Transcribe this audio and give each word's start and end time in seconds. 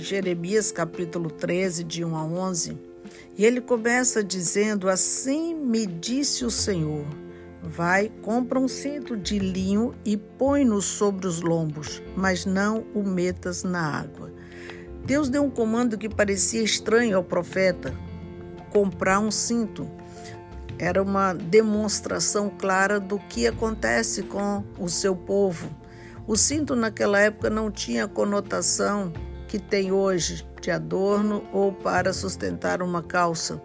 Jeremias 0.00 0.72
capítulo 0.72 1.30
13, 1.30 1.84
de 1.84 2.04
1 2.04 2.16
a 2.16 2.24
11, 2.24 2.78
e 3.36 3.44
ele 3.44 3.60
começa 3.60 4.24
dizendo: 4.24 4.88
Assim 4.88 5.54
me 5.54 5.86
disse 5.86 6.44
o 6.44 6.50
Senhor. 6.50 7.04
Vai, 7.62 8.10
compra 8.22 8.58
um 8.58 8.66
cinto 8.66 9.16
de 9.16 9.38
linho 9.38 9.94
e 10.04 10.16
põe-no 10.16 10.80
sobre 10.80 11.26
os 11.26 11.42
lombos, 11.42 12.02
mas 12.16 12.46
não 12.46 12.86
o 12.94 13.02
metas 13.02 13.62
na 13.62 14.00
água. 14.00 14.32
Deus 15.04 15.28
deu 15.28 15.44
um 15.44 15.50
comando 15.50 15.98
que 15.98 16.08
parecia 16.08 16.62
estranho 16.62 17.16
ao 17.16 17.22
profeta: 17.24 17.94
comprar 18.70 19.20
um 19.20 19.30
cinto. 19.30 19.88
Era 20.78 21.02
uma 21.02 21.34
demonstração 21.34 22.48
clara 22.48 22.98
do 22.98 23.18
que 23.18 23.46
acontece 23.46 24.22
com 24.22 24.64
o 24.78 24.88
seu 24.88 25.14
povo. 25.14 25.68
O 26.26 26.36
cinto 26.36 26.74
naquela 26.74 27.20
época 27.20 27.50
não 27.50 27.70
tinha 27.70 28.08
conotação 28.08 29.12
que 29.50 29.58
tem 29.58 29.90
hoje 29.90 30.46
de 30.62 30.70
adorno 30.70 31.42
ou 31.52 31.72
para 31.72 32.12
sustentar 32.12 32.80
uma 32.80 33.02
calça. 33.02 33.60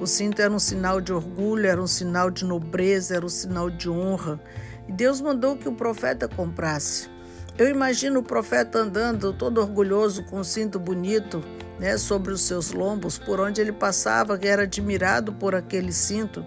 O 0.00 0.04
cinto 0.04 0.42
era 0.42 0.52
um 0.52 0.58
sinal 0.58 1.00
de 1.00 1.12
orgulho, 1.12 1.64
era 1.64 1.80
um 1.80 1.86
sinal 1.86 2.28
de 2.28 2.44
nobreza, 2.44 3.14
era 3.14 3.24
um 3.24 3.28
sinal 3.28 3.70
de 3.70 3.88
honra. 3.88 4.40
E 4.88 4.92
Deus 4.92 5.20
mandou 5.20 5.56
que 5.56 5.68
o 5.68 5.76
profeta 5.76 6.26
comprasse. 6.26 7.08
Eu 7.56 7.68
imagino 7.68 8.18
o 8.18 8.22
profeta 8.22 8.80
andando 8.80 9.32
todo 9.32 9.60
orgulhoso 9.60 10.24
com 10.24 10.40
um 10.40 10.44
cinto 10.44 10.76
bonito, 10.76 11.40
né, 11.78 11.96
sobre 11.96 12.32
os 12.32 12.40
seus 12.40 12.72
lombos, 12.72 13.16
por 13.16 13.38
onde 13.38 13.60
ele 13.60 13.72
passava, 13.72 14.36
que 14.36 14.48
era 14.48 14.64
admirado 14.64 15.32
por 15.32 15.54
aquele 15.54 15.92
cinto. 15.92 16.44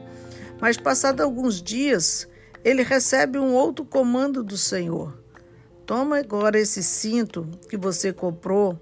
Mas 0.59 0.75
passado 0.75 1.21
alguns 1.21 1.61
dias, 1.61 2.27
ele 2.61 2.83
recebe 2.83 3.39
um 3.39 3.53
outro 3.53 3.85
comando 3.85 4.43
do 4.43 4.57
Senhor. 4.57 5.17
Toma 5.91 6.19
agora 6.19 6.57
esse 6.57 6.81
cinto 6.81 7.45
que 7.67 7.75
você 7.75 8.13
comprou, 8.13 8.79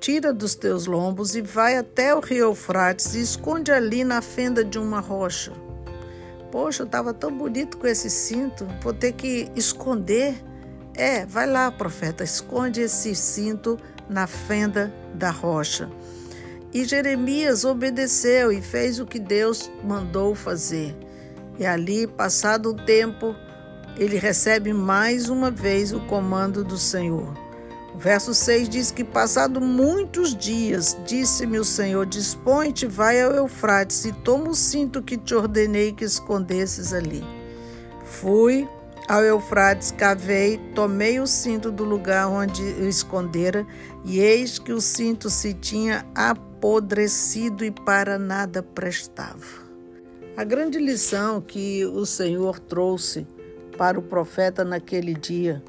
tira 0.00 0.32
dos 0.32 0.54
teus 0.54 0.86
lombos 0.86 1.36
e 1.36 1.42
vai 1.42 1.76
até 1.76 2.14
o 2.14 2.20
rio 2.20 2.46
Eufrates 2.46 3.14
e 3.14 3.20
esconde 3.20 3.70
ali 3.70 4.02
na 4.02 4.22
fenda 4.22 4.64
de 4.64 4.78
uma 4.78 4.98
rocha. 4.98 5.52
Poxa, 6.50 6.82
eu 6.82 6.86
estava 6.86 7.12
tão 7.12 7.30
bonito 7.30 7.76
com 7.76 7.86
esse 7.86 8.08
cinto, 8.08 8.66
vou 8.82 8.94
ter 8.94 9.12
que 9.12 9.50
esconder. 9.54 10.42
É, 10.94 11.26
vai 11.26 11.46
lá, 11.46 11.70
profeta, 11.70 12.24
esconde 12.24 12.80
esse 12.80 13.14
cinto 13.14 13.78
na 14.08 14.26
fenda 14.26 14.90
da 15.12 15.30
rocha. 15.30 15.90
E 16.72 16.86
Jeremias 16.86 17.66
obedeceu 17.66 18.50
e 18.50 18.62
fez 18.62 18.98
o 18.98 19.04
que 19.04 19.18
Deus 19.18 19.70
mandou 19.84 20.34
fazer. 20.34 20.96
E 21.58 21.66
ali, 21.66 22.06
passado 22.06 22.70
o 22.70 22.74
tempo, 22.86 23.36
ele 23.98 24.18
recebe 24.18 24.72
mais 24.72 25.28
uma 25.28 25.50
vez 25.50 25.92
o 25.92 26.00
comando 26.00 26.62
do 26.62 26.76
Senhor. 26.76 27.34
O 27.94 27.98
verso 27.98 28.34
6 28.34 28.68
diz 28.68 28.90
que, 28.90 29.02
passado 29.02 29.58
muitos 29.58 30.36
dias, 30.36 30.96
disse-me 31.06 31.58
o 31.58 31.64
Senhor: 31.64 32.04
Dispõe-te, 32.04 32.86
vai 32.86 33.22
ao 33.22 33.32
Eufrates 33.32 34.04
e 34.04 34.12
toma 34.12 34.50
o 34.50 34.54
cinto 34.54 35.02
que 35.02 35.16
te 35.16 35.34
ordenei 35.34 35.92
que 35.92 36.04
escondesses 36.04 36.92
ali. 36.92 37.24
Fui 38.04 38.68
ao 39.08 39.22
Eufrates, 39.22 39.92
cavei, 39.92 40.58
tomei 40.74 41.18
o 41.20 41.26
cinto 41.26 41.70
do 41.70 41.84
lugar 41.84 42.28
onde 42.28 42.62
o 42.62 42.86
escondera, 42.86 43.66
e 44.04 44.18
eis 44.18 44.58
que 44.58 44.72
o 44.72 44.80
cinto 44.80 45.30
se 45.30 45.54
tinha 45.54 46.04
apodrecido 46.14 47.64
e 47.64 47.70
para 47.70 48.18
nada 48.18 48.62
prestava. 48.62 49.64
A 50.36 50.44
grande 50.44 50.78
lição 50.78 51.40
que 51.40 51.86
o 51.86 52.04
Senhor 52.04 52.58
trouxe 52.58 53.26
para 53.76 53.98
o 53.98 54.02
profeta 54.02 54.64
naquele 54.64 55.14
dia, 55.14 55.62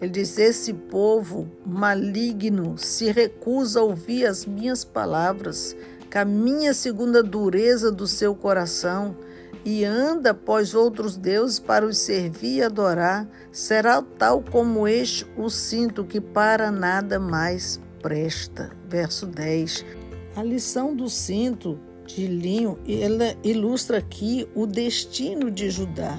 ele 0.00 0.12
diz: 0.12 0.38
Esse 0.38 0.72
povo 0.72 1.50
maligno 1.66 2.78
se 2.78 3.10
recusa 3.10 3.80
a 3.80 3.82
ouvir 3.82 4.26
as 4.26 4.46
minhas 4.46 4.84
palavras, 4.84 5.76
caminha 6.08 6.72
segundo 6.72 7.18
a 7.18 7.22
dureza 7.22 7.90
do 7.90 8.06
seu 8.06 8.34
coração 8.34 9.16
e 9.64 9.84
anda 9.84 10.30
após 10.30 10.74
outros 10.74 11.16
deuses 11.16 11.58
para 11.58 11.84
os 11.84 11.98
servir 11.98 12.56
e 12.56 12.62
adorar, 12.62 13.28
será 13.52 14.00
tal 14.00 14.42
como 14.42 14.86
este 14.86 15.26
o 15.36 15.50
cinto 15.50 16.04
que 16.04 16.20
para 16.20 16.70
nada 16.70 17.18
mais 17.18 17.80
presta. 18.00 18.70
Verso 18.88 19.26
10. 19.26 19.84
A 20.36 20.42
lição 20.42 20.94
do 20.94 21.08
cinto 21.08 21.78
de 22.06 22.26
linho, 22.26 22.78
ela 22.88 23.36
ilustra 23.42 23.98
aqui 23.98 24.48
o 24.54 24.66
destino 24.66 25.50
de 25.50 25.68
Judá. 25.70 26.18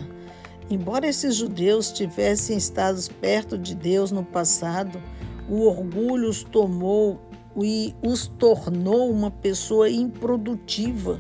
Embora 0.70 1.08
esses 1.08 1.36
judeus 1.36 1.92
tivessem 1.92 2.56
estado 2.56 3.02
perto 3.20 3.58
de 3.58 3.74
Deus 3.74 4.12
no 4.12 4.24
passado, 4.24 5.02
o 5.50 5.66
orgulho 5.66 6.30
os 6.30 6.44
tomou 6.44 7.20
e 7.60 7.96
os 8.04 8.28
tornou 8.28 9.10
uma 9.10 9.32
pessoa 9.32 9.90
improdutiva. 9.90 11.20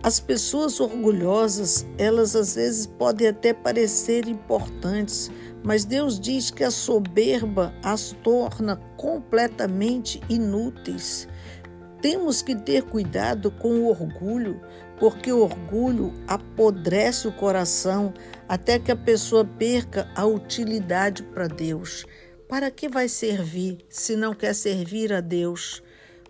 As 0.00 0.20
pessoas 0.20 0.78
orgulhosas, 0.78 1.84
elas 1.98 2.36
às 2.36 2.54
vezes 2.54 2.86
podem 2.86 3.26
até 3.26 3.52
parecer 3.52 4.28
importantes, 4.28 5.28
mas 5.64 5.84
Deus 5.84 6.20
diz 6.20 6.52
que 6.52 6.62
a 6.62 6.70
soberba 6.70 7.74
as 7.82 8.12
torna 8.22 8.76
completamente 8.96 10.20
inúteis. 10.28 11.26
Temos 12.00 12.42
que 12.42 12.54
ter 12.54 12.82
cuidado 12.84 13.50
com 13.50 13.80
o 13.80 13.88
orgulho, 13.88 14.60
porque 14.98 15.32
o 15.32 15.40
orgulho 15.40 16.12
apodrece 16.26 17.26
o 17.26 17.32
coração 17.32 18.14
até 18.48 18.78
que 18.78 18.92
a 18.92 18.96
pessoa 18.96 19.44
perca 19.44 20.08
a 20.14 20.24
utilidade 20.24 21.22
para 21.22 21.48
Deus. 21.48 22.06
Para 22.48 22.70
que 22.70 22.88
vai 22.88 23.08
servir 23.08 23.78
se 23.88 24.16
não 24.16 24.32
quer 24.32 24.54
servir 24.54 25.12
a 25.12 25.20
Deus? 25.20 25.82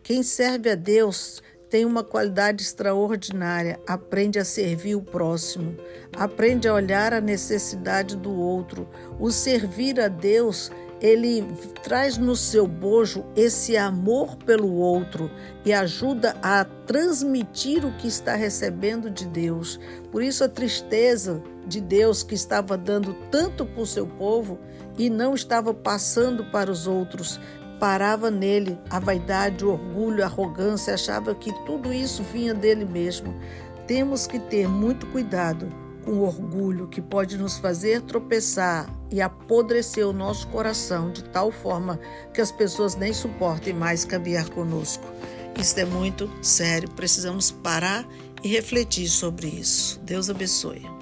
Quem 0.02 0.22
serve 0.22 0.70
a 0.70 0.74
Deus 0.74 1.42
tem 1.68 1.84
uma 1.84 2.02
qualidade 2.02 2.62
extraordinária, 2.62 3.78
aprende 3.86 4.38
a 4.38 4.44
servir 4.44 4.94
o 4.94 5.02
próximo, 5.02 5.76
aprende 6.16 6.66
a 6.66 6.72
olhar 6.72 7.12
a 7.12 7.20
necessidade 7.20 8.16
do 8.16 8.32
outro. 8.32 8.88
O 9.20 9.30
servir 9.30 10.00
a 10.00 10.08
Deus 10.08 10.70
ele 11.00 11.46
traz 11.82 12.18
no 12.18 12.34
seu 12.34 12.66
bojo 12.66 13.24
esse 13.36 13.76
amor 13.76 14.36
pelo 14.36 14.74
outro 14.74 15.30
e 15.64 15.72
ajuda 15.72 16.36
a 16.42 16.64
transmitir 16.64 17.84
o 17.84 17.92
que 17.92 18.08
está 18.08 18.34
recebendo 18.34 19.08
de 19.10 19.26
Deus. 19.26 19.78
Por 20.10 20.22
isso, 20.22 20.42
a 20.42 20.48
tristeza 20.48 21.42
de 21.66 21.80
Deus 21.80 22.22
que 22.22 22.34
estava 22.34 22.76
dando 22.76 23.14
tanto 23.30 23.64
para 23.64 23.82
o 23.82 23.86
seu 23.86 24.06
povo 24.06 24.58
e 24.98 25.08
não 25.08 25.34
estava 25.34 25.72
passando 25.72 26.44
para 26.46 26.70
os 26.70 26.86
outros. 26.86 27.40
Parava 27.78 28.28
nele 28.28 28.76
a 28.90 28.98
vaidade, 28.98 29.64
o 29.64 29.70
orgulho, 29.70 30.24
a 30.24 30.26
arrogância, 30.26 30.94
achava 30.94 31.34
que 31.34 31.52
tudo 31.64 31.92
isso 31.92 32.24
vinha 32.24 32.52
dele 32.52 32.84
mesmo. 32.84 33.32
Temos 33.86 34.26
que 34.26 34.38
ter 34.38 34.66
muito 34.66 35.06
cuidado 35.06 35.87
com 36.04 36.20
orgulho 36.20 36.88
que 36.88 37.00
pode 37.00 37.36
nos 37.36 37.58
fazer 37.58 38.02
tropeçar 38.02 38.88
e 39.10 39.20
apodrecer 39.20 40.06
o 40.06 40.12
nosso 40.12 40.46
coração 40.48 41.10
de 41.10 41.24
tal 41.24 41.50
forma 41.50 41.98
que 42.32 42.40
as 42.40 42.52
pessoas 42.52 42.94
nem 42.94 43.12
suportem 43.12 43.72
mais 43.72 44.04
caminhar 44.04 44.48
conosco. 44.50 45.04
Isso 45.58 45.78
é 45.80 45.84
muito 45.84 46.30
sério, 46.42 46.90
precisamos 46.90 47.50
parar 47.50 48.06
e 48.42 48.48
refletir 48.48 49.08
sobre 49.08 49.48
isso. 49.48 50.00
Deus 50.04 50.30
abençoe. 50.30 50.97